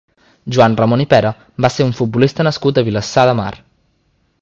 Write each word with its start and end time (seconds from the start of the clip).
Joan 0.55 0.77
Ramon 0.79 1.03
i 1.03 1.07
Pera 1.11 1.33
va 1.67 1.71
ser 1.75 1.87
un 1.89 1.95
futbolista 2.01 2.49
nascut 2.51 2.79
a 2.83 2.87
Vilassar 2.91 3.31
de 3.33 3.37
Mar. 3.43 3.55